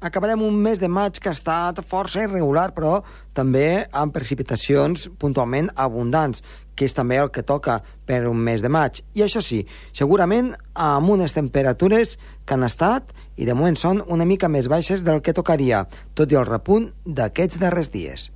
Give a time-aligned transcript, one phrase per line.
[0.00, 3.00] acabarem un mes de maig que ha estat força irregular, però
[3.36, 6.42] també amb precipitacions puntualment abundants,
[6.74, 9.02] que és també el que toca per un mes de maig.
[9.14, 12.16] I això sí, segurament amb unes temperatures
[12.46, 15.84] que han estat i de moment són una mica més baixes del que tocaria,
[16.14, 18.30] tot i el repunt d'aquests darrers dies.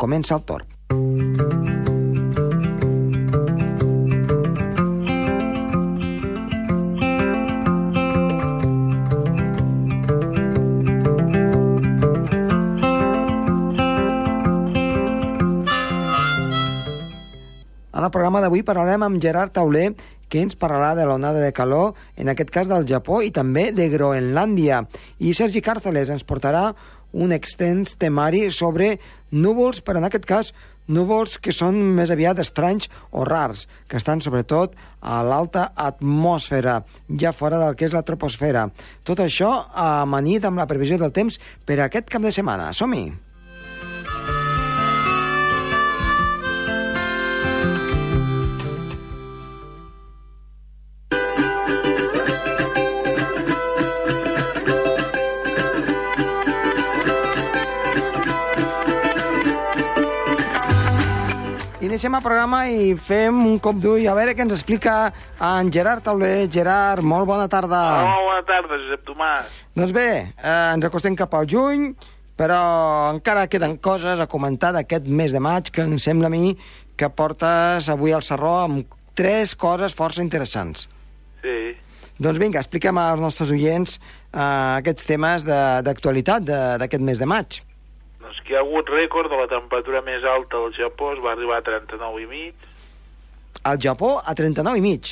[0.00, 1.91] Comença el torn.
[18.12, 19.92] Programa d'avui parlarem amb Gerard Tauler,
[20.32, 23.88] que ens parlarà de l'onada de calor, en aquest cas del Japó i també de
[23.92, 24.84] Groenlàndia.
[25.20, 26.70] I Sergi Càrceles ens portarà
[27.12, 28.94] un extens temari sobre
[29.32, 30.52] núvols, però en aquest cas
[30.88, 36.80] núvols que són més aviat estranys o rars, que estan sobretot a l'alta atmosfera,
[37.20, 38.68] ja fora del que és la troposfera.
[39.04, 42.72] Tot això amanit amb la previsió del temps per aquest cap de setmana.
[42.72, 43.31] Som-hi!
[61.92, 64.94] Iniciem el programa i fem un cop d'ull a veure què ens explica
[65.44, 66.46] en Gerard Tauler.
[66.48, 67.80] Gerard, molt bona tarda.
[68.06, 69.50] Hola, bona tarda, Josep Tomàs.
[69.76, 71.90] Doncs bé, eh, ens acostem cap al juny,
[72.40, 72.60] però
[73.12, 76.54] encara queden coses a comentar d'aquest mes de maig que em sembla a mi
[76.96, 80.88] que portes avui al Serró amb tres coses força interessants.
[81.44, 81.58] Sí.
[82.18, 83.98] Doncs vinga, expliquem als nostres oients
[84.32, 84.40] eh,
[84.80, 87.60] aquests temes de- d'actualitat de- d'aquest mes de maig.
[88.32, 91.34] Doncs que hi ha hagut rècord de la temperatura més alta al Japó, es va
[91.34, 92.54] arribar a 39 i mig.
[93.68, 95.10] Al Japó, a 39 i mig.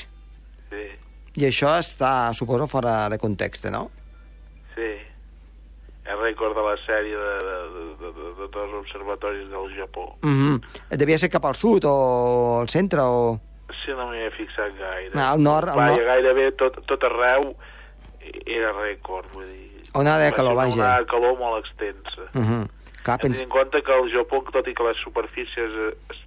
[0.70, 0.84] Sí,
[1.36, 3.90] I això està, suposo, fora de context, no?
[4.74, 4.96] sí.
[6.10, 9.68] El rècord de la sèrie de, de, de, de, de, de tots els observatoris del
[9.76, 10.16] Japó.
[10.22, 10.96] Mm -hmm.
[10.96, 13.38] Devia ser cap al sud o al centre o...
[13.84, 15.12] Sí, no m'hi he fixat gaire.
[15.14, 16.06] Ah, al nord, al Vaja, nord.
[16.06, 17.54] gairebé tot, tot arreu
[18.46, 19.84] era rècord, vull dir.
[19.92, 20.98] Onada de calor, una vaja.
[20.98, 22.22] de calor molt extensa.
[22.32, 22.79] Mm -hmm.
[23.04, 23.40] Clar, Hem pens...
[23.44, 26.22] en compte que el Japó, tot i que la superfície és, és,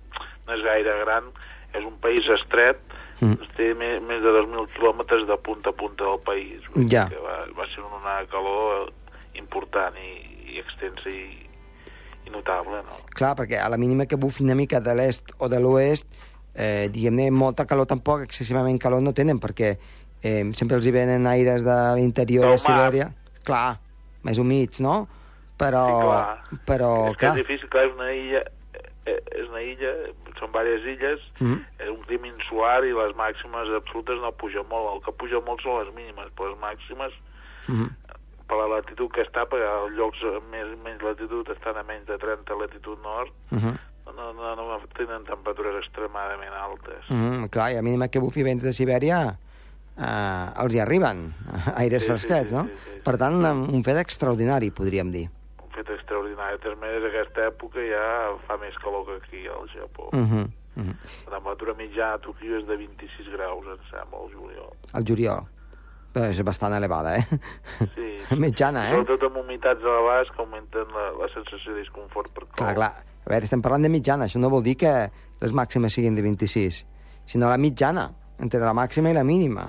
[0.47, 1.31] no és gaire gran,
[1.73, 2.81] és un país estret,
[3.23, 3.29] Mm.
[3.31, 3.53] mm.
[3.57, 6.65] té més, més de 2.000 quilòmetres de punta a punta del país.
[6.91, 7.05] Ja.
[7.11, 8.91] Que va, va ser una calor
[9.39, 10.11] important i,
[10.53, 11.23] i extensa i,
[12.27, 12.99] i notable, no?
[13.15, 16.07] Clar, perquè a la mínima que bufi una mica de l'est o de l'oest,
[16.53, 19.73] eh, diguem-ne, molta calor tampoc, excessivament calor no tenen, perquè
[20.21, 22.61] eh, sempre els hi venen aires de l'interior de.
[22.61, 23.11] Sibèria.
[23.43, 23.79] Clar,
[24.23, 25.03] més humits, no?
[25.57, 26.59] Però, Sí, clar.
[26.65, 28.41] però, és que clar, és difícil, clar, és una illa,
[29.05, 29.91] eh, és una illa,
[30.39, 31.59] són diverses illes, Mhm.
[31.79, 34.95] és un clima insular i les màximes absolutes no pugen molt.
[34.95, 37.13] El que puja molt són les mínimes, però les màximes
[37.67, 37.89] Mhm.
[38.47, 42.05] per la latitud que està, perquè els llocs amb més, menys latitud estan a menys
[42.07, 43.77] de 30 latitud nord, Mhm.
[44.15, 47.05] no, no, no tenen temperatures extremadament altes.
[47.09, 49.37] Mhm, clar, i a mínima que bufi vents de Sibèria
[49.95, 51.33] eh, els hi arriben
[51.77, 52.63] aires Sí, sí, fresquets, sí, no?
[52.63, 53.01] sí, sí, sí.
[53.03, 55.29] Per tant, un fet extraordinari, podríem dir.
[56.53, 58.03] De totes maneres, aquesta època ja
[58.45, 60.09] fa més calor que aquí, al Japó.
[60.13, 60.43] Mhm,
[60.75, 60.93] mhm.
[61.25, 64.75] La temperatura mitjana a Tokio és de 26 graus, em sembla, al juliol.
[64.93, 65.47] El juliol.
[66.13, 67.25] Però és bastant elevada, eh?
[67.95, 68.09] Sí.
[68.43, 68.99] Mitjana, eh?
[68.99, 72.59] Sobretot amb humitats elevades que augmenten la, la sensació de disconfort per calor.
[72.59, 72.91] Clar, clar.
[73.23, 74.27] A veure, estem parlant de mitjana.
[74.29, 74.93] Això no vol dir que
[75.41, 76.83] les màximes siguin de 26,
[77.33, 79.65] sinó la mitjana, entre la màxima i la mínima.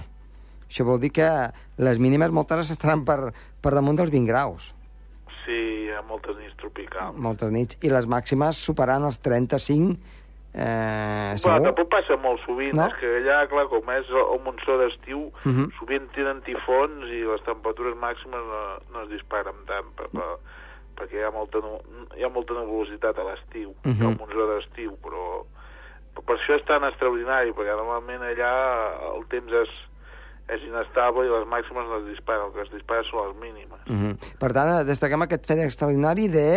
[0.68, 1.30] Això vol dir que
[1.80, 4.74] les mínimes moltes estaran per, per damunt dels 20 graus,
[5.44, 5.60] Sí,
[5.94, 7.16] hi ha moltes nits tropicals.
[7.16, 9.94] moltes nits, i les màximes superant els 35,
[10.54, 11.62] eh, Bueno, segur.
[11.68, 12.86] tampoc passa molt sovint, No?
[12.86, 15.70] és que allà, clar, com és el monsó d'estiu, Mhm.
[15.78, 18.60] sovint tenen tifons i les temperatures màximes no,
[18.92, 20.38] no es disparen tant, per, per,
[20.96, 21.58] perquè hi ha molta,
[22.16, 23.94] hi ha molta nebulositat a l'estiu, Mhm.
[23.94, 25.44] hi ha el monsó d'estiu, però,
[26.14, 29.68] però per això és tan extraordinari, perquè normalment allà el temps és,
[30.48, 33.80] és inestable i les màximes no es disparen, el que es dispara són les mínimes.
[33.88, 34.18] Mhm.
[34.38, 36.48] Per tant, destaquem aquest fet extraordinari de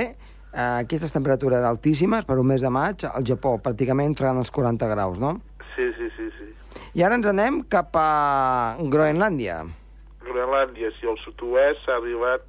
[0.53, 4.87] eh, aquestes temperatures altíssimes per un mes de maig al Japó, pràcticament fregant els 40
[4.87, 5.39] graus, no?
[5.75, 6.53] Sí, sí, sí, sí.
[6.95, 9.63] I ara ens anem cap a Groenlàndia.
[10.23, 12.41] Groenlàndia, si al sud-oest s'ha arribat,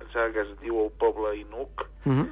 [0.00, 2.26] em sembla que es diu el poble Inuk, Mhm.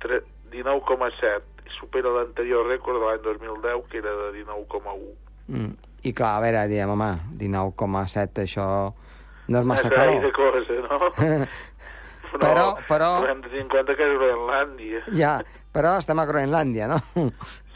[0.00, 5.14] tre- 19,7 i supera l'anterior rècord de l'any 2010 que era de 19,1
[5.48, 5.74] Mm.
[6.06, 7.08] I clar, a veure, diem, home,
[7.40, 8.66] 19,7, això
[9.48, 10.28] no és massa és calor.
[10.36, 11.46] cosa, no?
[12.36, 15.32] Però- però- però hem de tenir en compte que és Groenlàndia Ja,
[15.72, 16.98] però estem a Groenlàndia, no?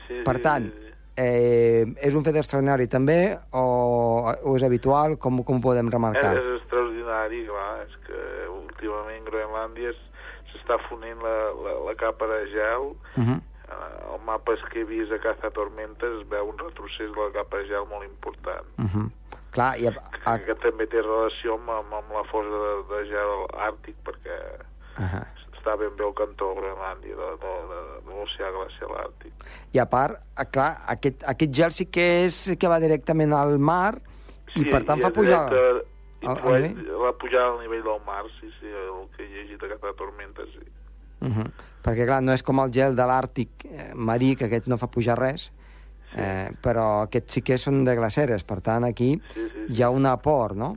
[0.06, 0.66] sí, Per tant,
[1.16, 3.64] eh, és un fet extraordinari també o,
[4.44, 5.16] o és habitual?
[5.18, 6.34] Com, com ho podem és, remarcar?
[6.36, 8.20] és extraordinari clar, és que
[8.52, 9.94] últimament Groenlàndia
[10.52, 12.90] s'està fonent la, la, la capa de gel.
[13.16, 13.40] Uh -huh.
[13.70, 17.30] Uh, el mapes que he vist a Caza Tormentes es veu un retrocés de la
[17.36, 18.66] capa de gel molt important.
[18.78, 19.10] Uh -huh.
[19.54, 19.92] Clar, i a,
[20.24, 20.38] a...
[20.38, 23.32] Que, que també té relació amb, amb, amb la fosa de, de gel
[23.68, 24.36] àrtic, perquè
[24.98, 25.24] Uh -huh.
[25.56, 29.32] està ben bé el cantó de Groenlàndia, de, de, de, de l'oceà glacial àrtic.
[29.72, 33.58] I a part, ah, clar, aquest, aquest gel sí que és que va directament al
[33.58, 34.00] mar
[34.56, 35.48] i per tant i fa pujar...
[35.48, 35.86] directe-
[36.22, 37.02] al introdueix nivell?
[37.02, 40.48] la pujada al nivell del mar, sí, sí, el que he llegit a Caza Tormentes,
[40.52, 40.66] sí.
[41.20, 41.50] Uh -huh.
[41.84, 44.86] Perquè, clar, no és com el gel de l'Àrtic eh, marí, que aquest no fa
[44.86, 45.50] pujar res,
[46.16, 49.74] eh, però aquests sí que són de glaceres, per tant, aquí Sí, sí, sí.
[49.74, 50.76] hi ha un aport, no?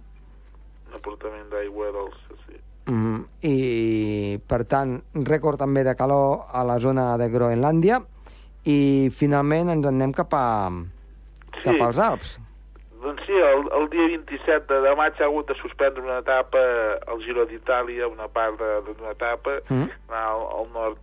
[0.88, 2.60] Un aportament d'aigua dolça, sí.
[2.86, 8.02] Mm, I, per tant, rècord també de calor a la zona de Groenlàndia
[8.64, 10.72] i finalment ens en anem cap, a,
[11.64, 12.40] cap als Alps.
[13.04, 16.60] Doncs sí, el, el dia 27 de, de maig ha hagut de suspendre una etapa
[17.12, 19.90] al Giro d'Itàlia, una part de- d'una etapa, Mm.
[20.10, 20.98] anar al, al nord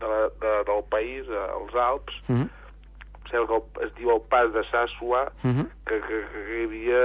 [0.00, 2.48] de la, de, del país, als Alps, Mm -hmm.
[2.48, 5.66] em sembla que el, es diu el pas de Sassua, Mm -hmm.
[5.86, 7.02] que, que, que hi havia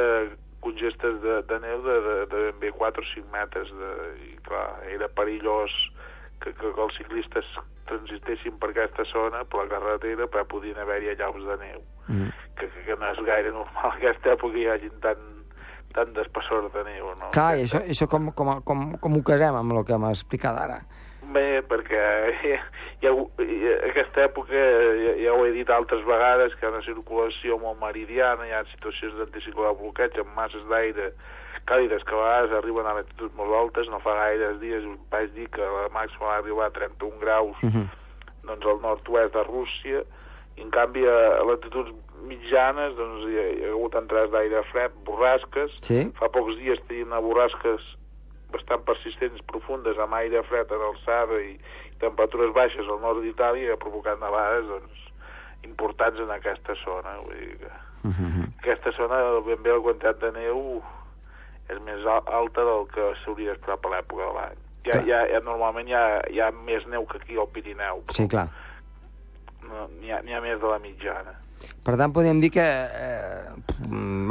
[0.61, 3.89] congestes de, de neu de, de, de ben bé 4 o 5 metres, de,
[4.33, 5.71] i clar, era perillós
[6.43, 7.53] que, que, que els ciclistes
[7.87, 12.67] transitessin per aquesta zona, per la carretera, però podien haver-hi allaus de neu Mm que,
[12.67, 15.25] que, que no és gaire normal en aquesta època hi hagi tant,
[15.95, 17.31] tant d'espessor de neu, no?
[17.35, 20.57] Clar, i això, això com, com, com, com ho casem amb el que m'has explicat
[20.65, 20.81] ara?
[21.35, 22.03] Bé, perquè
[22.47, 23.13] hi ha,
[23.89, 24.53] aquesta època,
[25.03, 28.55] ja, ja ho he dit altres vegades, que hi ha una circulació molt meridiana, hi
[28.55, 31.11] ha situacions d'anticicló de bloqueig amb masses d'aire
[31.67, 35.49] càlides que a vegades arriben a latituds molt altes, no fa gaires dies vaig dir
[35.53, 37.87] que la màxima va arribar a 31 graus Mm -hmm.
[38.47, 40.03] doncs, al nord-oest de Rússia,
[40.55, 41.91] i en canvi a, latituds
[42.23, 46.11] mitjanes doncs, hi, ha, hi ha hagut entrades d'aire fred, borrasques, Sí?
[46.19, 47.81] Fa pocs dies tenien borrasques
[48.51, 51.59] bastant persistents, profundes, amb aire fred a l'alçada i,
[51.91, 55.03] i temperatures baixes al nord d'Itàlia, provocat nevades doncs,
[55.63, 57.19] importants en aquesta zona.
[57.25, 57.71] Vull dir que
[58.03, 58.59] Mm -hmm.
[58.59, 60.83] aquesta zona, ben bé, la quantitat de neu
[61.69, 64.61] és més al- alta del que s'hauria d'esperar per l'època de l'any.
[64.87, 68.15] Ja, ja, ja, normalment hi ha, hi ha més neu que aquí al Pirineu, però
[68.15, 68.45] Sí, clar.
[69.67, 71.33] no, n'hi ha, ha més de la mitjana.
[71.83, 72.63] Per tant, podríem dir que...
[72.63, 73.49] Eh,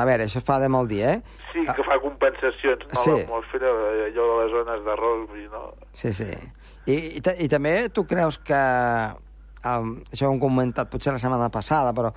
[0.01, 1.17] a veure, això fa de molt dir, eh?
[1.53, 3.01] Sí, que fa compensacions, no?
[3.03, 3.11] Sí.
[3.19, 3.73] L'atmosfera,
[4.07, 4.85] allò de les zones
[5.29, 5.63] vull dir, no?
[5.93, 6.29] Sí, sí.
[6.87, 8.63] I, i, i també tu creus que...
[9.67, 12.13] Um, això ho hem comentat potser la setmana passada, però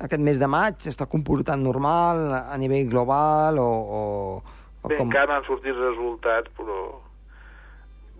[0.00, 3.70] aquest mes de maig s'està comportant normal a nivell global o...
[3.70, 4.02] o,
[4.86, 6.78] o Bé, encara no han sortit resultats, però...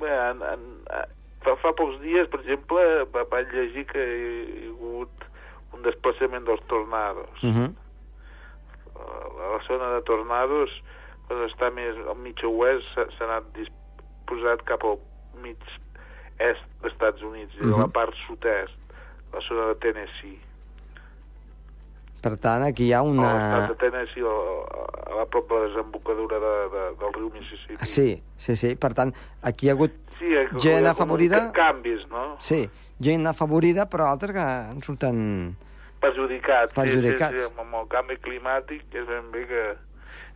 [0.01, 0.65] Bé, en, en,
[1.45, 2.83] fa, fa pocs dies, per exemple,
[3.15, 5.27] va, vaig llegir que hi ha hagut
[5.77, 7.43] un desplaçament dels tornados.
[7.47, 7.71] Uh -huh.
[8.97, 10.71] La, la zona de tornados,
[11.29, 14.99] quan està més al mig oest, s'ha anat disposat cap al
[15.43, 15.59] mig
[16.39, 17.93] est dels Estats Units, i de la Mhm.
[17.93, 18.77] part sud-est,
[19.33, 20.39] la zona de Tennessee.
[22.27, 23.23] Per tant, aquí hi ha Una...
[23.23, 23.35] una...
[23.61, 24.81] L'estat de Tennessee, a,
[25.13, 27.87] a la prop de la desembocadura de, de, del riu Mississippi.
[27.87, 28.09] Sí,
[28.43, 28.73] sí, sí.
[28.83, 29.13] Per tant,
[29.47, 31.39] aquí hi ha hagut Sí, eh, Gent com- afavorida?
[31.53, 32.25] Canvis, no?
[32.41, 32.63] Sí,
[33.05, 35.19] gent afavorida, però altres que en surten...
[36.01, 36.73] Perjudicats.
[36.77, 37.35] Perjudicats.
[37.37, 39.63] Sí, sí, sí, amb el canvi climàtic és ben bé que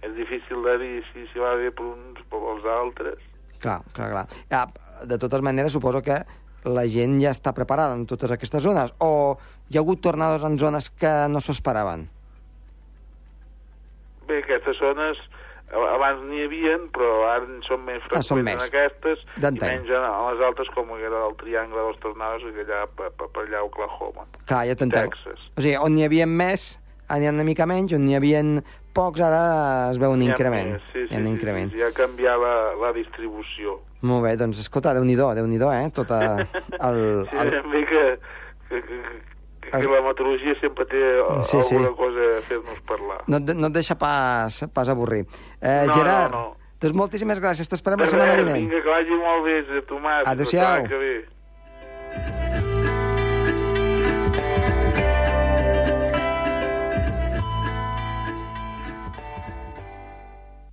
[0.07, 3.25] és difícil de dir si, si va bé per uns o pels altres.
[3.61, 4.27] Clar, clar, clar.
[4.53, 4.63] Ja,
[5.11, 6.17] de totes maneres, suposo que
[6.65, 9.39] la gent ja està preparada en totes aquestes zones, o
[9.71, 12.09] hi ha hagut tornados en zones que no s'ho esperaven?
[14.29, 15.19] Bé, aquestes zones
[15.71, 18.65] abans n'hi havien, però ara són més Ah, són freqüents en més.
[18.67, 23.11] aquestes i menys en, les altres com era el triangle dels tornados que allà per,
[23.15, 24.27] per, allà a Oklahoma.
[24.51, 25.15] Clar, ja t'entenc.
[25.57, 26.73] O sigui, on n'hi havia més,
[27.11, 28.43] n'hi ha una mica menys, on n'hi havia
[28.95, 29.45] pocs, ara
[29.93, 30.73] es veu un increment.
[30.75, 31.71] més, Sí, Hi sí, ha un sí, increment.
[31.71, 33.79] Sí, sí, ja ha canviat la, la distribució.
[34.03, 35.91] Molt bé, doncs escolta, déu-n'hi-do, déu nhi déu eh?
[35.93, 36.21] Tota
[36.89, 38.05] el, Sí, el, ben bé que,
[38.71, 39.01] que, que,
[39.67, 41.03] que, El- la meteorologia sempre té
[41.45, 41.77] Sí, sí.
[41.77, 43.21] alguna cosa a fer-nos parlar.
[43.29, 45.27] no, no et deixa pas, pas avorrir.
[45.61, 46.57] Eh, No, Gerard, no, no.
[46.81, 48.57] doncs moltíssimes gràcies, t'esperem la setmana vinent.
[48.65, 50.25] Vinga, que vagi molt bé, Josep Tomàs.
[50.33, 50.89] Adéu-siau.
[50.89, 51.15] Que ve.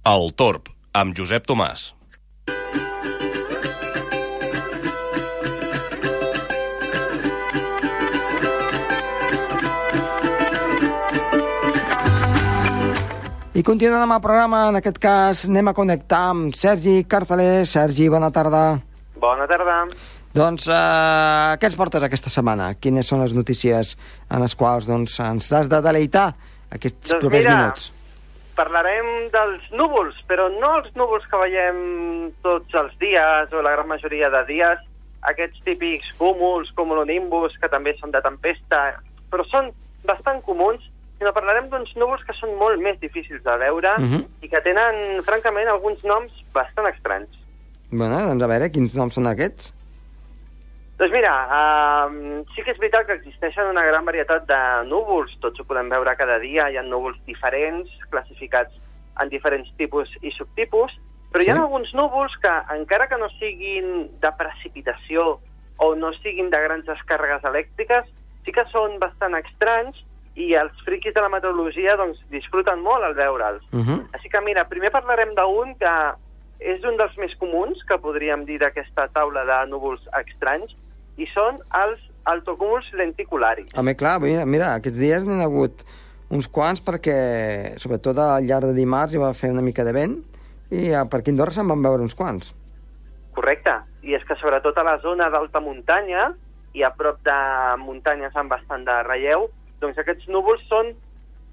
[0.08, 1.90] El Torb, amb Josep Tomàs.
[13.58, 17.66] I continuem amb el programa, en aquest cas anem a connectar amb Sergi Carceler.
[17.66, 18.78] Sergi, bona tarda.
[19.18, 19.80] Bona tarda.
[20.38, 22.68] Doncs eh, què ens portes aquesta setmana?
[22.78, 23.96] Quines són les notícies
[24.30, 26.28] en les quals doncs, ens has de deleitar
[26.70, 27.88] aquests Doncs propers mira, minuts?
[28.58, 31.80] parlarem dels núvols, però no els núvols que veiem
[32.46, 34.86] tots els dies o la gran majoria de dies,
[35.30, 38.84] aquests típics cúmuls, cumulonimbus, que també són de tempesta,
[39.34, 39.70] però són
[40.06, 40.86] bastant comuns,
[41.18, 44.14] sinó parlarem d'uns núvols que són molt més difícils de veure uh Mhm.
[44.16, 44.28] -huh.
[44.42, 47.30] i que tenen, francament, alguns noms bastant estranys.
[47.92, 49.74] Bueno, doncs a veure, quins noms són aquests?
[50.98, 55.60] Doncs mira, uh, sí que és veritat que existeixen una gran varietat de núvols, tots
[55.60, 58.74] ho podem veure cada dia, hi ha núvols diferents, classificats
[59.22, 60.92] en diferents tipus i subtipus,
[61.32, 61.50] però Sí.
[61.50, 65.40] hi ha alguns núvols que, encara que no siguin de precipitació
[65.78, 68.06] o no siguin de grans descàrregues elèctriques,
[68.44, 69.96] sí que són bastant estranys
[70.38, 73.64] i els friquis de la meteorologia doncs, disfruten molt al veure'ls.
[73.74, 74.00] Uh -huh.
[74.14, 75.94] Així que, mira, primer parlarem d'un que
[76.60, 80.76] és un dels més comuns, que podríem dir d'aquesta taula de núvols estranys,
[81.18, 83.74] i són els altocúmuls lenticularis.
[83.76, 85.84] Home, clar, mira, mira aquests dies n'hi ha hagut
[86.30, 90.18] uns quants perquè, sobretot al llarg de dimarts, hi va fer una mica de vent
[90.70, 92.54] i per aquí Andorra se'n van veure uns quants.
[93.38, 93.72] Correcte.
[94.04, 96.34] I és que sobretot a la zona d'alta muntanya
[96.74, 97.38] i a prop de
[97.80, 99.48] muntanyes amb bastant de relleu,
[99.82, 100.94] doncs aquests núvols són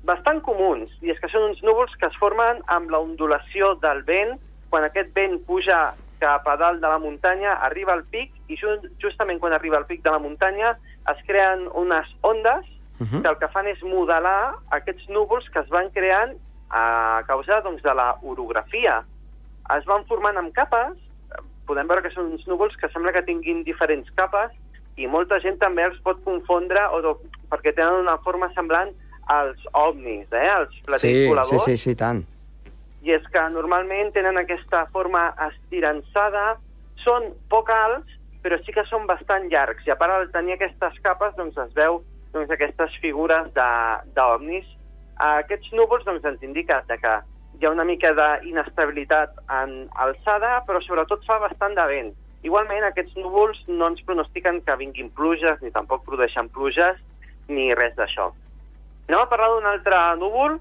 [0.05, 0.91] bastant comuns.
[1.03, 4.39] I és que són uns núvols que es formen amb la ondulació del vent.
[4.71, 8.89] Quan aquest vent puja cap a dalt de la muntanya, arriba al pic, i ju-
[9.01, 10.77] justament quan arriba al pic de la muntanya
[11.11, 12.65] es creen unes ondes
[13.01, 13.23] Uh -huh.
[13.23, 16.37] que el que fan és modelar aquests núvols que es van creant
[16.71, 19.03] a causa doncs, de la orografia.
[19.77, 20.97] Es van formant amb capes,
[21.67, 24.53] podem veure que són uns núvols que sembla que tinguin diferents capes,
[24.97, 27.19] i molta gent també els pot confondre o
[27.55, 28.91] perquè tenen una forma semblant
[29.33, 30.49] als ovnis, eh?
[30.59, 32.25] als platells Sí, sí, voladors sí, sí, tant.
[33.05, 36.57] i és que normalment tenen aquesta forma estirançada,
[37.05, 38.11] són poc alts,
[38.45, 41.73] però sí que són bastant llargs, i a part al tenir aquestes capes doncs es
[41.77, 42.03] veu
[42.35, 44.67] doncs, aquestes figures de- d'ovnis.
[45.17, 47.15] Aquests núvols doncs, ens indiquen de que
[47.61, 52.13] hi ha una mica d'inestabilitat en alçada, però sobretot fa bastant de vent.
[52.45, 56.99] Igualment, aquests núvols no ens pronostiquen que vinguin pluges, ni tampoc produeixen pluges,
[57.49, 58.31] ni res d'això.
[59.09, 60.59] Anem a parlar d'un altre núvol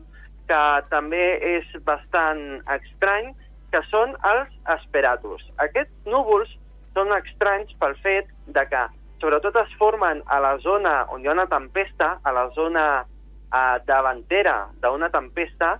[0.47, 3.33] que també és bastant estrany,
[3.71, 5.41] que són els esperatus.
[5.57, 6.49] Aquests núvols
[6.93, 8.83] són estranys pel fet de que
[9.21, 13.05] sobretot es formen a la zona on hi ha una tempesta, a la zona
[13.53, 15.79] eh, davantera d'una tempesta,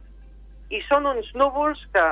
[0.70, 2.06] i són uns núvols que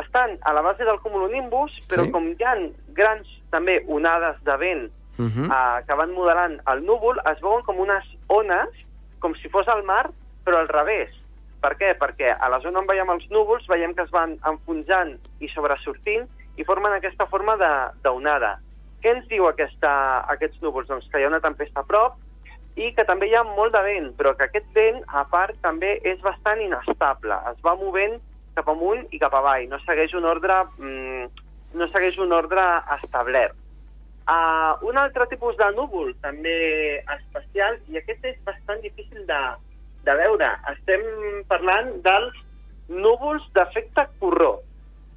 [0.00, 2.10] estan a la base del cumulonimbus, però Sí.
[2.10, 2.56] com hi ha
[2.96, 5.46] grans també onades de vent Uh -huh.
[5.52, 8.84] eh, que van modelant el núvol, es veuen com unes ones,
[9.20, 10.06] com si fos el mar,
[10.44, 11.12] però al revés.
[11.60, 11.92] Per què?
[12.00, 16.24] Perquè a la zona on veiem els núvols veiem que es van enfonsant i sobresortint
[16.56, 18.56] i formen aquesta forma d'onada.
[19.00, 19.92] Què ens diu aquesta,
[20.32, 20.88] aquests núvols?
[20.88, 22.16] Doncs que hi ha una tempesta a prop
[22.80, 25.98] i que també hi ha molt de vent, però que aquest vent, a part, també
[26.06, 27.36] és bastant inestable.
[27.52, 28.18] Es va movent
[28.56, 29.66] cap amunt i cap avall.
[29.68, 31.26] No segueix un ordre, mm,
[31.80, 32.64] no segueix un ordre
[33.00, 33.56] establert.
[34.30, 36.54] Uh, un altre tipus de núvol, també
[37.00, 39.40] especial, i aquest és bastant difícil de,
[40.04, 40.50] de veure.
[40.72, 41.02] Estem
[41.48, 42.36] parlant dels
[42.88, 44.60] núvols d'efecte corró,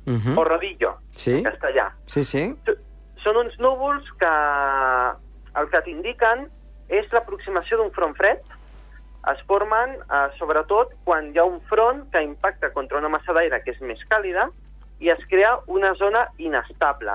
[0.05, 0.43] Uh o -huh.
[0.43, 1.93] rodillo, Sí, en castellà.
[2.07, 2.53] sí, sí.
[3.23, 4.27] Són uns núvols que
[5.59, 6.49] el que t'indiquen
[6.89, 8.39] és l'aproximació d'un front fred.
[9.31, 13.61] Es formen, eh, sobretot, quan hi ha un front que impacta contra una massa d'aire
[13.63, 14.49] que és més càlida
[14.99, 17.11] i es crea una zona inestable.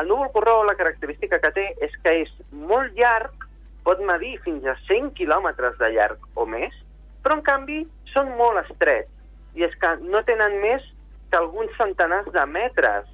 [0.00, 3.32] El núvol corró, la característica que té és que és molt llarg,
[3.84, 6.74] pot medir fins a 100 quilòmetres de llarg o més,
[7.22, 9.10] però en canvi són molt estrets.
[9.54, 10.82] I és que no tenen més
[11.30, 13.08] que alguns centenars de metres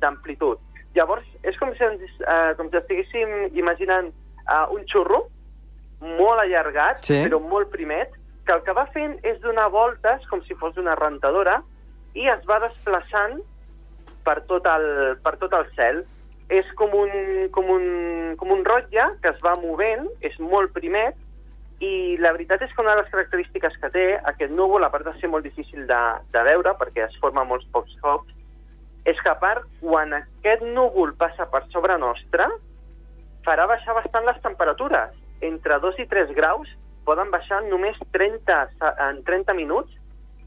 [0.00, 0.58] d'amplitud.
[0.96, 5.26] Llavors, és com si, ens, eh, com si estiguéssim imaginant eh, un xurro
[6.00, 7.22] molt allargat, Sí.
[7.24, 8.12] però molt primet,
[8.46, 11.62] que el que va fent és donar voltes com si fos una rentadora
[12.14, 13.40] i es va desplaçant
[14.24, 16.04] per tot el, per tot el cel.
[16.48, 17.10] És com un,
[17.50, 17.86] com, un,
[18.38, 21.16] com un rotlle que es va movent, és molt primet,
[21.82, 25.04] i la veritat és que una de les característiques que té aquest núvol, a part
[25.04, 25.98] de ser molt difícil de,
[26.32, 28.30] de veure, perquè es forma molts pocs cops,
[29.06, 32.46] és que a part, quan aquest núvol passa per sobre nostre,
[33.46, 35.12] farà baixar bastant les temperatures.
[35.44, 36.70] Entre 2 i 3 graus
[37.06, 39.92] poden baixar només 30, se- en 30 minuts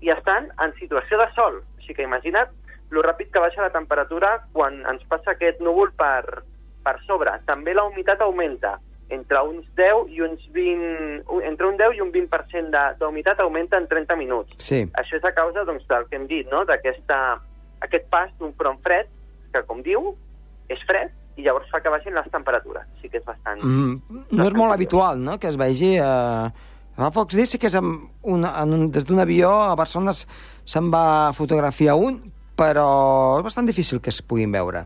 [0.02, 1.62] i estan en situació de sol.
[1.78, 2.50] Així que imagina't
[2.90, 6.44] lo ràpid que baixa la temperatura quan ens passa aquest núvol per,
[6.84, 7.32] per sobre.
[7.46, 8.80] També la humitat augmenta.
[9.10, 11.24] Entre uns 10 i uns 20...
[11.34, 14.54] u- Entre un 10 i un 20% de- d'humitat augmenta en 30 minuts.
[14.62, 14.84] Sí.
[15.02, 16.64] Això és a causa doncs, del que hem dit, no?
[16.66, 17.40] d'aquesta
[17.82, 19.08] aquest pas d'un front fred,
[19.54, 20.12] que com diu,
[20.70, 22.86] és fred, i llavors fa que baixin les temperatures.
[23.02, 23.62] Sí que és bastant...
[23.64, 26.50] Mm, no és molt habitual, no?, que es vegi eh,
[27.00, 30.12] Fa pocs dies sí que és amb un, en un, des d'un avió a Barcelona
[30.12, 32.18] se'n va fotografiar un,
[32.60, 34.84] però és bastant difícil que es puguin veure.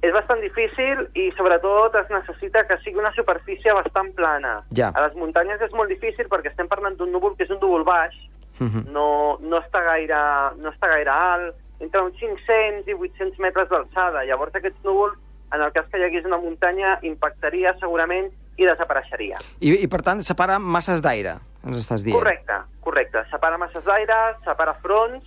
[0.00, 4.62] És bastant difícil i sobretot es necessita que sigui una superfície bastant plana.
[4.72, 4.88] Ja.
[4.96, 7.84] A les muntanyes és molt difícil perquè estem parlant d'un núvol que és un núvol
[7.84, 8.14] baix,
[8.60, 8.92] Mhm.
[8.92, 10.16] no, no, està gaire,
[10.60, 14.24] no està gaire alt, entre uns 500 i 800 metres d'alçada.
[14.28, 15.16] Llavors aquests núvols,
[15.52, 19.38] en el cas que hi hagués una muntanya, impactaria segurament i desapareixeria.
[19.60, 22.18] I, I, per tant, separa masses d'aire, ens estàs dient.
[22.18, 23.24] Correcte, correcte.
[23.30, 25.24] Separa masses d'aire, separa fronts,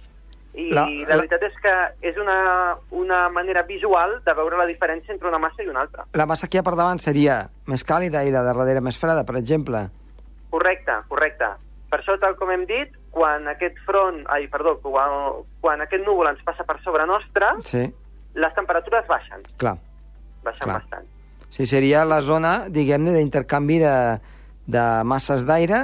[0.53, 1.73] i La- la, la veritat és que
[2.09, 6.05] és una, una manera visual de veure la diferència entre una massa i una altra.
[6.13, 8.97] La massa que hi ha per davant seria més càlida i la de darrere més
[9.01, 9.87] freda, per exemple.
[10.53, 11.47] Correcte, correcte.
[11.89, 16.29] Per això, tal com hem dit, quan aquest front, ai, perdó, quan, quan aquest núvol
[16.31, 17.83] ens passa per sobre nostra, Sí,
[18.33, 19.75] les temperatures baixen, clar.
[20.43, 20.79] baixen Clar.
[20.79, 21.09] bastant.
[21.53, 23.95] Sí, seria la zona, diguem-ne, d'intercanvi de,
[24.65, 25.83] de masses d'aire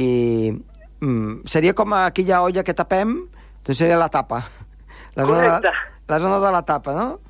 [0.00, 0.52] i
[1.00, 3.12] mm, seria com aquella olla que tapem,
[3.64, 4.42] doncs seria la tapa.
[5.14, 5.68] La zona, Correcte.
[5.68, 7.20] de, la zona de la tapa, no?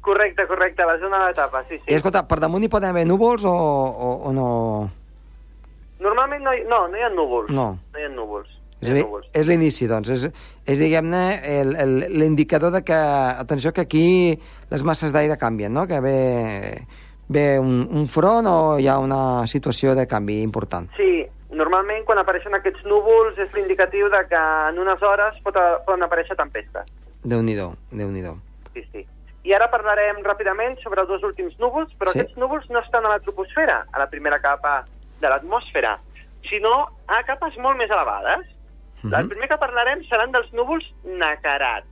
[0.00, 1.94] Correcte, correcte, la zona de tapa, sí, I sí.
[1.94, 4.90] escolta, per damunt hi poden haver núvols o, o, o no?
[6.00, 7.50] Normalment no hi, no, no hi ha núvols.
[7.50, 7.70] No.
[7.92, 8.48] No hi ha núvols.
[8.80, 9.26] És, No hi ha li- núvols.
[9.32, 10.08] és l'inici, doncs.
[10.12, 10.26] És,
[10.68, 11.22] és diguem-ne,
[11.60, 14.38] el- el- l'indicador de que, atenció, que aquí
[14.70, 15.86] les masses d'aire canvien, no?
[15.86, 16.86] Que ve,
[17.28, 20.90] ve un, un front o hi ha una situació de canvi important.
[20.96, 21.24] Sí,
[21.56, 26.36] normalment quan apareixen aquests núvols és l'indicatiu de que en unes hores pot, poden aparèixer
[26.38, 26.88] tempestes.
[27.24, 28.36] Déu-n'hi-do, déu nhi déu
[28.74, 29.06] Sí, sí.
[29.46, 32.20] I ara parlarem ràpidament sobre els dos últims núvols, però Sí.
[32.20, 34.84] aquests núvols no estan a la troposfera, a la primera capa
[35.20, 35.98] de l'atmosfera,
[36.50, 38.46] sinó a capes molt més elevades.
[39.02, 39.14] Mhm.
[39.14, 41.86] El primer que parlarem seran dels núvols nacarats.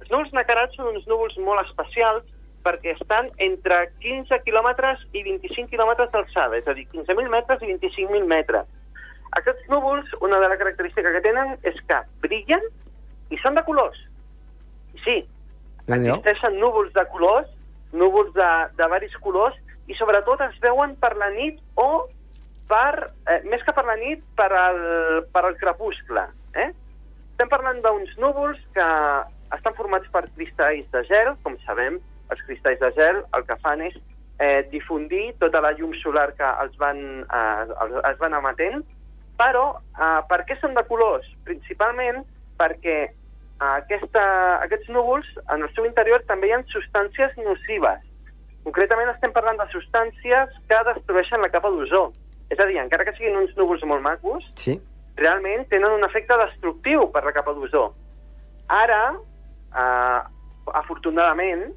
[0.00, 2.24] Els núvols nacarats són uns núvols molt especials
[2.64, 7.66] perquè estan entre 15 quilòmetres i 25 quilòmetres d'alçada, és a dir, 15.000 metres i
[7.66, 8.66] 25.000 metres.
[9.38, 12.64] Aquests núvols, una de les característiques que tenen és que brillen
[13.30, 13.98] i són de colors.
[15.04, 15.20] Sí,
[15.86, 17.50] existeixen núvols de colors,
[17.92, 19.56] núvols de, de varis colors,
[19.90, 22.06] i sobretot es veuen per la nit o
[22.70, 24.78] per, eh, més que per la nit, per al,
[25.34, 26.26] per al crepuscle.
[26.54, 26.68] Eh?
[27.32, 28.86] Estem parlant d'uns núvols que
[29.56, 31.98] estan formats per cristalls de gel, com sabem,
[32.30, 33.96] els cristalls de gel el que fan és
[34.38, 38.84] eh, difundir tota la llum solar que els van, eh, els, els van emetent,
[39.40, 39.64] però
[39.96, 41.24] eh, per què són de colors?
[41.48, 42.20] Principalment
[42.60, 42.98] perquè
[43.60, 44.22] aquesta,
[44.64, 48.04] aquests núvols, en el seu interior també hi ha substàncies nocives.
[48.64, 52.10] Concretament estem parlant de substàncies que destrueixen la capa d'ozó.
[52.52, 54.76] És a dir, encara que siguin uns núvols molt macos, Sí,
[55.20, 57.90] realment tenen un efecte destructiu per la capa d'ozó.
[58.72, 59.02] Ara,
[59.76, 60.20] eh,
[60.80, 61.68] afortunadament,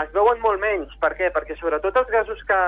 [0.00, 0.92] es veuen molt menys.
[1.00, 1.30] Per què?
[1.32, 2.60] Perquè sobretot els gasos que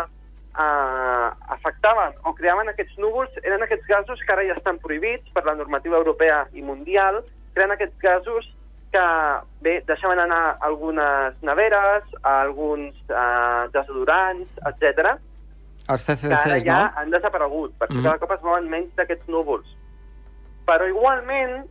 [0.59, 5.45] eh, afectaven o creaven aquests núvols eren aquests gasos que ara ja estan prohibits per
[5.45, 7.23] la normativa europea i mundial,
[7.55, 8.49] creen aquests gasos
[8.93, 9.07] que,
[9.61, 15.17] bé, deixaven anar algunes neveres, alguns eh, desodorants, etc
[15.87, 17.01] els que ara ja no?
[17.01, 18.03] han desaparegut, perquè Mhm.
[18.03, 19.67] cada cop es mouen menys d'aquests núvols.
[20.67, 21.67] Però igualment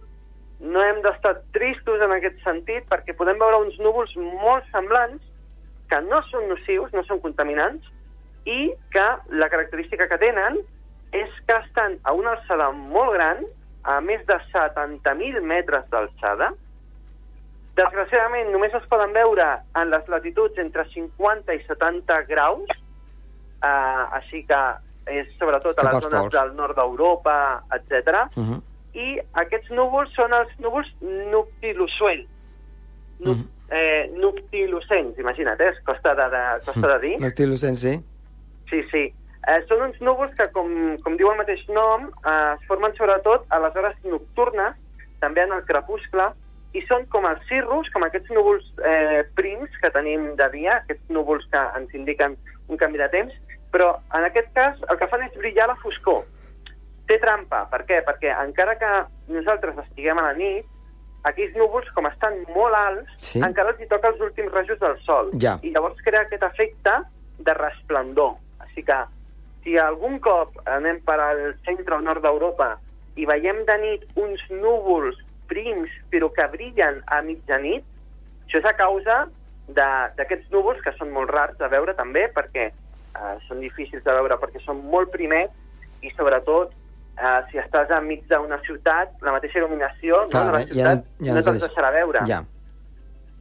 [0.59, 5.21] no hem d'estar tristos en aquest sentit perquè podem veure uns núvols molt semblants
[5.89, 7.83] que no són nocius, no són contaminants
[8.45, 10.57] i que la característica que tenen
[11.11, 13.43] és que estan a una alçada molt gran,
[13.83, 16.51] a més de 70.000 metres d'alçada.
[17.75, 22.81] Desgraciadament, només es poden veure en les latituds entre 50 i 70 graus,
[23.65, 24.57] Uh, així que
[25.09, 26.33] és sobretot a les zones pols.
[26.35, 28.27] del nord d'Europa, etc.
[28.35, 28.61] Uh -huh.
[28.93, 30.87] I aquests núvols són els núvols
[31.31, 32.29] noctilucents.
[33.19, 33.47] Nu Mhm.
[33.69, 35.73] eh, noctilucents, imagina't, eh?
[35.83, 37.19] Costa de, de, costa de dir.
[37.23, 37.99] L'estil lucent, sí.
[38.69, 39.03] Sí, sí.
[39.45, 40.71] Eh, són uns núvols que, com,
[41.03, 44.73] com diu el mateix nom, eh, es formen sobretot a les hores nocturnes,
[45.21, 46.31] també en el crepuscle,
[46.75, 51.13] i són com els cirrus, com aquests núvols eh, prims que tenim de dia, aquests
[51.13, 52.35] núvols que ens indiquen
[52.67, 53.33] un canvi de temps,
[53.71, 56.23] però en aquest cas el que fan és brillar la foscor.
[57.07, 58.01] Té trampa, per què?
[58.07, 58.91] Perquè encara que
[59.31, 60.65] nosaltres estiguem a la nit,
[61.25, 63.39] aquells núvols, com estan molt alts, Sí.
[63.45, 65.29] encara els hi toca els últims rajos del sol.
[65.41, 65.59] Ja.
[65.61, 66.97] I llavors crea aquest efecte
[67.39, 68.35] de resplendor.
[68.83, 69.03] Que,
[69.63, 72.77] si algun cop anem per al centre o nord d'Europa
[73.15, 75.15] i veiem de nit uns núvols
[75.47, 77.83] prims, però que brillen a mitjanit,
[78.45, 79.27] això és a causa
[79.67, 82.71] de- d'aquests núvols, que són molt rars de veure també, perquè
[83.15, 85.49] eh, són difícils de veure, perquè són molt primers,
[86.01, 86.71] i sobretot,
[87.17, 91.05] eh, si estàs enmig d'una ciutat, la mateixa il·luminació Clar, no, de la ja- ciutat
[91.21, 92.19] ja no ens te'ls deix- deixarà veure.
[92.27, 92.43] Ja.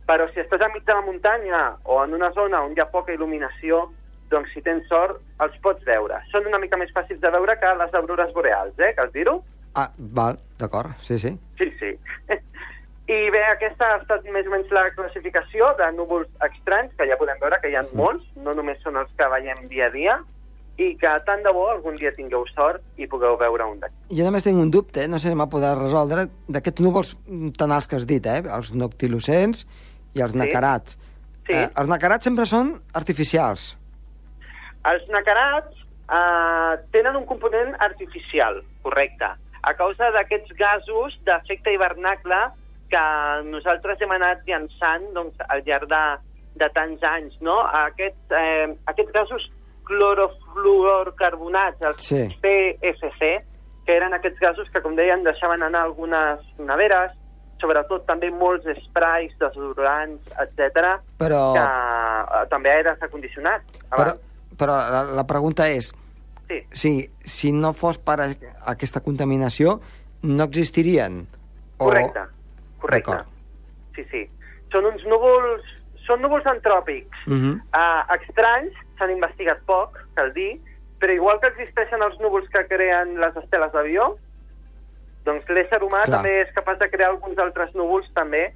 [0.07, 3.13] Però si estàs enmig de la muntanya o en una zona on hi ha poca
[3.13, 3.89] il·luminació,
[4.31, 6.21] doncs si tens sort els pots veure.
[6.33, 9.43] Són una mica més fàcils de veure que les aurores boreals, eh, cal dir-ho?
[9.75, 11.33] Ah, val, d'acord, sí, sí.
[11.59, 11.93] Sí, sí.
[13.05, 17.19] I bé, aquesta ha estat més o menys la classificació de núvols estranys, que ja
[17.21, 20.15] podem veure que hi ha molts, no només són els que veiem dia a dia,
[20.81, 24.17] i que tant de bo algun dia tingueu sort i pugueu veure un d'aquests.
[24.17, 27.13] Jo només tinc un dubte, no sé si m'ha poder resoldre, d'aquests núvols
[27.61, 28.41] tan alts que has dit, eh?
[28.57, 29.67] els noctilucents
[30.15, 30.39] i els Sí.
[30.41, 30.97] nacarats.
[31.47, 31.53] Sí.
[31.53, 33.75] Eh, els nacarats sempre són artificials.
[34.91, 35.73] Els nacarats
[36.13, 39.31] eh, tenen un component artificial, correcte,
[39.65, 42.41] a causa d'aquests gasos d'efecte hivernacle
[42.93, 43.05] que
[43.49, 46.03] nosaltres hem anat llançant doncs, al llarg de,
[46.61, 47.35] de tants anys.
[47.41, 47.57] No?
[47.87, 49.47] Aquests, eh, aquests gasos
[49.85, 52.21] clorofluorcarbonats, els Sí.
[52.43, 53.45] PFC,
[53.87, 57.11] que eren aquests gasos que, com deien, deixaven anar algunes neveres,
[57.61, 63.65] sobretot també molts sprays, desodorants, etc, Però, que eh, també aires acondicionats.
[63.91, 64.19] abans.
[64.21, 65.93] però la, la pregunta és,
[66.49, 68.35] Sí, si, si no fos per a-
[68.67, 69.81] aquesta contaminació,
[70.23, 71.27] no existirien?
[71.79, 72.21] correcte,
[72.79, 73.11] correcte.
[73.11, 73.29] D'acord.
[73.97, 74.31] Sí, sí.
[74.71, 75.63] Són uns núvols,
[76.07, 77.17] són núvols antròpics.
[77.27, 77.55] Uh -huh.
[77.73, 80.61] Uh, estranys, s'han investigat poc, cal dir,
[81.01, 84.17] però igual que existeixen els núvols que creen les esteles d'avió,
[85.25, 86.19] doncs l'ésser humà Clar.
[86.19, 88.53] també és capaç de crear alguns altres núvols també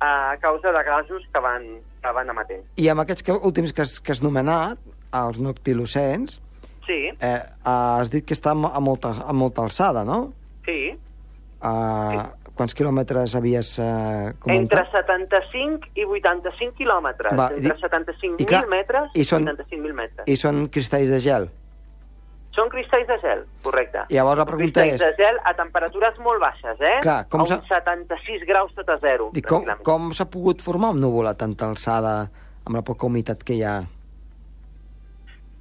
[0.00, 1.64] a causa de gasos que van,
[2.02, 2.64] que van emetent.
[2.76, 4.78] I amb aquests que, últims que has, que has nomenat,
[5.12, 6.40] els noctilucents,
[6.86, 10.32] Sí, eh, has dit que està a molta, a molta alçada, no?
[10.66, 10.96] sí.
[11.60, 12.22] Uh,
[12.56, 14.88] quants quilòmetres havies uh, Entre comentat?
[14.94, 17.34] 75 i 85 quilòmetres.
[17.36, 20.24] Va, Entre i- 75.000 i clar, metres i i són- 85.000 metres.
[20.26, 21.50] I són cristalls de gel.
[22.56, 24.06] Són cristalls de gel, correcte.
[24.08, 26.96] I llavors la pregunta cristalls és- de gel a temperatures molt baixes, eh?
[27.04, 29.28] Clar, com a uns 76 graus sota zero.
[29.36, 32.30] Dic, com, com s'ha pogut formar un núvol a tanta alçada
[32.64, 33.82] amb la poca humitat que hi ha?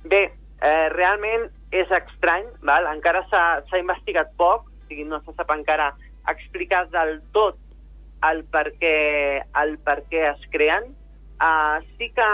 [0.09, 0.23] Bé,
[0.65, 2.87] eh, realment és estrany, val?
[2.89, 5.91] encara s'ha investigat poc, o sigui, no se sap encara
[6.31, 7.59] explicar del tot
[8.25, 8.95] el per què,
[9.61, 10.95] el per què es creen.
[11.39, 12.25] Uh, sí que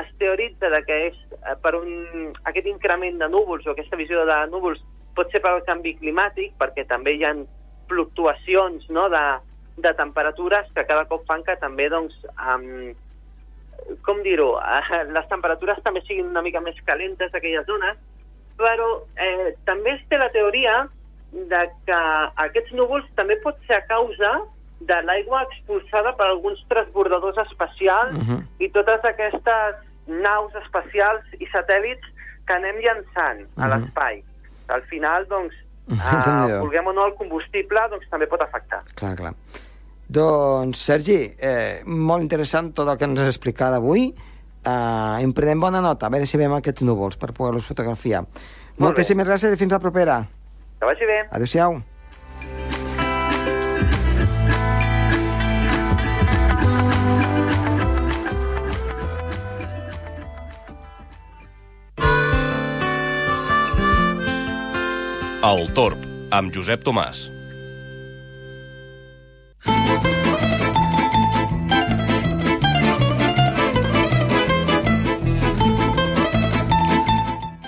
[0.00, 4.38] es teoritza que és uh, per un, aquest increment de núvols o aquesta visió de
[4.48, 4.80] núvols
[5.18, 7.34] pot ser pel canvi climàtic, perquè també hi ha
[7.90, 9.24] fluctuacions no, de,
[9.84, 12.94] de temperatures que cada cop fan que també doncs, um,
[14.04, 17.96] com dir-ho, eh, les temperatures també siguin una mica més calentes a aquelles zones,
[18.58, 20.88] però eh, també es té la teoria
[21.34, 22.00] de que
[22.46, 24.34] aquests núvols també pot ser a causa
[24.80, 28.42] de l'aigua expulsada per alguns transbordadors espacials Mhm.
[28.60, 32.04] i totes aquestes naus espacials i satèl·lits
[32.46, 33.70] que anem llançant a Mhm.
[33.72, 34.22] l'espai.
[34.68, 35.54] Al final, doncs,
[35.88, 38.82] eh, vulguem o no, el combustible doncs, també pot afectar.
[38.94, 39.32] Clar, clar.
[40.14, 44.12] Doncs, Sergi, eh, molt interessant tot el que ens has explicat avui.
[44.64, 48.22] Eh, en prenem bona nota, a veure si veiem aquests núvols per poder-los fotografiar.
[48.22, 48.84] Molt bé.
[48.84, 50.22] Moltíssimes gràcies i fins la propera.
[50.78, 51.18] Que vagi bé.
[51.30, 51.82] Adéu-siau.
[65.44, 65.98] El Torb,
[66.32, 67.26] amb Josep Tomàs.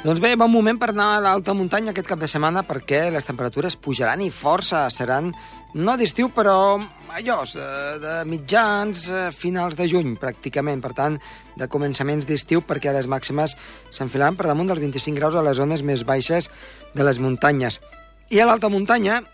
[0.07, 3.25] Doncs bé, bon moment per anar a l'alta muntanya aquest cap de setmana perquè les
[3.27, 4.85] temperatures pujaran i força.
[4.95, 5.33] Seran,
[5.75, 7.67] no d'estiu, però allò, de,
[8.05, 10.85] de mitjans, eh, finals de juny, pràcticament.
[10.85, 11.19] Per tant,
[11.59, 13.57] de començaments d'estiu perquè les màximes
[13.91, 16.53] s'enfilaran per damunt dels 25 graus a les zones més baixes
[16.95, 17.83] de les muntanyes.
[18.31, 19.25] I a l'alta muntanya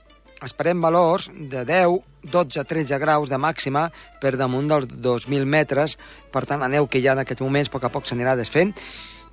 [0.40, 2.00] esperem valors de 10,
[2.32, 3.90] 12, 13 graus de màxima
[4.24, 6.00] per damunt dels 2.000 metres.
[6.32, 8.40] Per tant, la neu que hi ha en aquests moments a poc a poc s'anirà
[8.40, 8.72] desfent.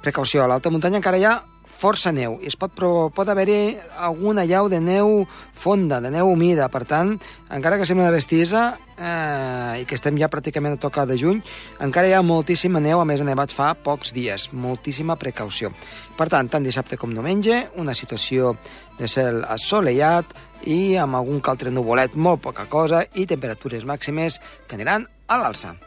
[0.04, 1.38] Precaució, a l'alta muntanya encara hi ha
[1.80, 2.74] força neu i es pot,
[3.16, 5.24] pot haver-hi alguna llau de neu
[5.56, 6.68] fonda, de neu humida.
[6.72, 7.14] Per tant,
[7.56, 8.64] encara que sembla una bestiesa
[8.98, 11.40] eh, i que estem ja pràcticament a tocar de juny,
[11.84, 14.50] encara hi ha moltíssima neu, a més nevat fa pocs dies.
[14.52, 15.72] Moltíssima precaució.
[16.20, 18.56] Per tant, tant dissabte com diumenge, una situació
[19.00, 20.36] de cel assolellat
[20.68, 25.78] i amb algun altre nuvolet, molt poca cosa, i temperatures màximes que aniran a l'alça.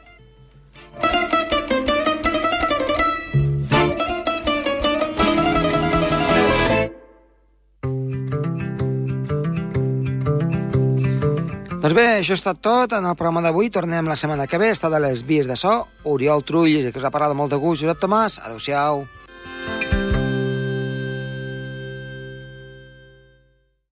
[11.83, 13.67] Doncs bé, això ha estat tot en el programa d'avui.
[13.75, 14.69] Tornem la setmana que ve.
[14.71, 15.73] Està de les vies de so.
[16.07, 17.83] Oriol Trullis, que us ha parlat molt de gust.
[17.83, 19.03] Josep Tomàs, adeu-siau.